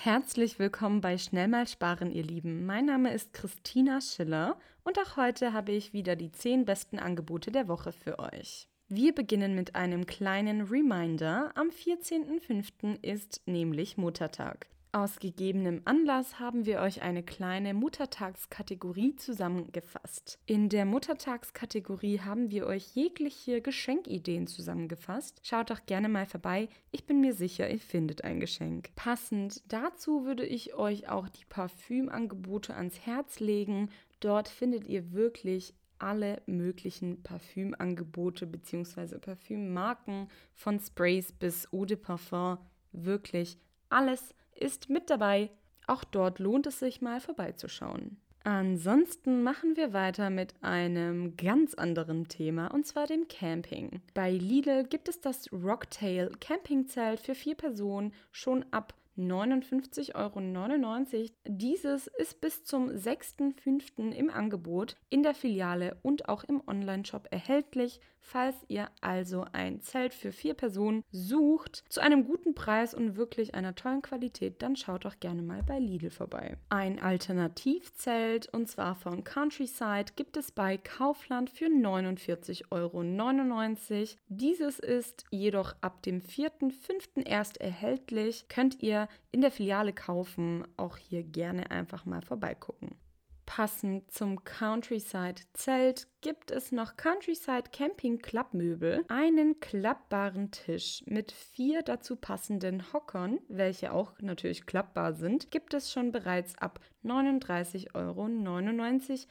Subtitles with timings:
[0.00, 2.64] Herzlich willkommen bei Schnell mal sparen, ihr Lieben.
[2.64, 7.50] Mein Name ist Christina Schiller und auch heute habe ich wieder die 10 besten Angebote
[7.50, 8.68] der Woche für euch.
[8.86, 11.50] Wir beginnen mit einem kleinen Reminder.
[11.56, 13.02] Am 14.05.
[13.02, 14.68] ist nämlich Muttertag.
[14.90, 20.38] Aus gegebenem Anlass haben wir euch eine kleine Muttertagskategorie zusammengefasst.
[20.46, 25.40] In der Muttertagskategorie haben wir euch jegliche Geschenkideen zusammengefasst.
[25.42, 26.70] Schaut doch gerne mal vorbei.
[26.90, 28.88] Ich bin mir sicher, ihr findet ein Geschenk.
[28.96, 33.90] Passend dazu würde ich euch auch die Parfümangebote ans Herz legen.
[34.20, 39.18] Dort findet ihr wirklich alle möglichen Parfümangebote bzw.
[39.18, 42.56] Parfümmarken von Sprays bis Eau de Parfum.
[42.92, 43.58] Wirklich
[43.90, 45.50] alles ist mit dabei.
[45.86, 48.18] Auch dort lohnt es sich mal vorbeizuschauen.
[48.44, 54.00] Ansonsten machen wir weiter mit einem ganz anderen Thema und zwar dem Camping.
[54.14, 61.28] Bei Lidl gibt es das Rocktail Campingzelt für vier Personen schon ab 59,99 Euro.
[61.46, 64.12] Dieses ist bis zum 6.5.
[64.12, 68.00] im Angebot in der Filiale und auch im Onlineshop erhältlich.
[68.20, 73.54] Falls ihr also ein Zelt für vier Personen sucht, zu einem guten Preis und wirklich
[73.54, 76.58] einer tollen Qualität, dann schaut doch gerne mal bei Lidl vorbei.
[76.68, 83.02] Ein Alternativzelt, und zwar von Countryside, gibt es bei Kaufland für 49,99 Euro.
[84.28, 87.26] Dieses ist jedoch ab dem 4.5.
[87.26, 88.46] erst erhältlich.
[88.48, 90.66] Könnt ihr in der Filiale kaufen.
[90.76, 92.96] Auch hier gerne einfach mal vorbeigucken.
[93.48, 101.80] Passend zum Countryside Zelt gibt es noch Countryside Camping Klappmöbel, einen klappbaren Tisch mit vier
[101.80, 108.28] dazu passenden Hockern, welche auch natürlich klappbar sind, gibt es schon bereits ab 39,99 Euro,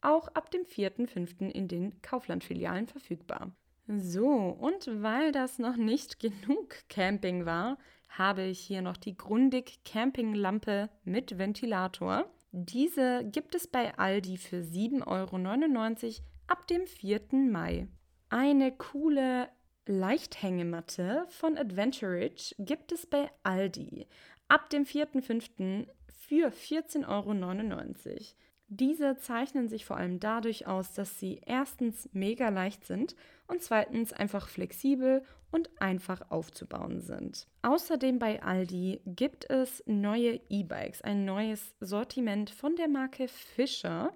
[0.00, 1.50] auch ab dem 4.5.
[1.50, 3.52] in den Kauflandfilialen verfügbar.
[3.86, 7.76] So, und weil das noch nicht genug Camping war,
[8.18, 12.24] habe ich hier noch die Grundig Campinglampe mit Ventilator.
[12.52, 17.20] Diese gibt es bei Aldi für 7,99 Euro ab dem 4.
[17.32, 17.88] Mai.
[18.28, 19.48] Eine coole
[19.86, 24.06] Leichthängematte von Adventurage gibt es bei Aldi
[24.48, 25.86] ab dem 4.5.
[26.08, 28.20] für 14,99 Euro.
[28.68, 33.14] Diese zeichnen sich vor allem dadurch aus, dass sie erstens mega leicht sind
[33.46, 35.22] und zweitens einfach flexibel
[35.52, 37.46] und einfach aufzubauen sind.
[37.62, 44.12] Außerdem bei Aldi gibt es neue E-Bikes, ein neues Sortiment von der Marke Fischer.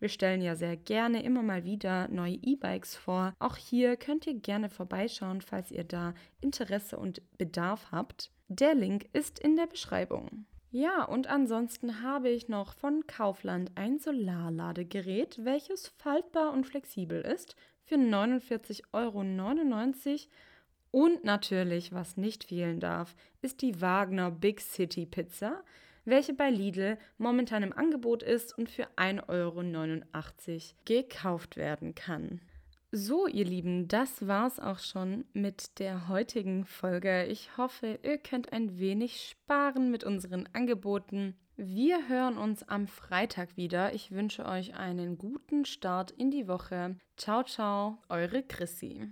[0.00, 3.32] Wir stellen ja sehr gerne immer mal wieder neue E-Bikes vor.
[3.38, 8.30] Auch hier könnt ihr gerne vorbeischauen, falls ihr da Interesse und Bedarf habt.
[8.48, 10.44] Der Link ist in der Beschreibung.
[10.76, 17.54] Ja, und ansonsten habe ich noch von Kaufland ein Solarladegerät, welches faltbar und flexibel ist,
[17.84, 19.22] für 49,99 Euro.
[20.90, 25.62] Und natürlich, was nicht fehlen darf, ist die Wagner Big City Pizza,
[26.04, 32.40] welche bei Lidl momentan im Angebot ist und für 1,89 Euro gekauft werden kann.
[32.96, 37.24] So, ihr Lieben, das war's auch schon mit der heutigen Folge.
[37.24, 41.34] Ich hoffe, ihr könnt ein wenig sparen mit unseren Angeboten.
[41.56, 43.94] Wir hören uns am Freitag wieder.
[43.94, 46.94] Ich wünsche euch einen guten Start in die Woche.
[47.16, 49.08] Ciao, ciao, eure Chrissy.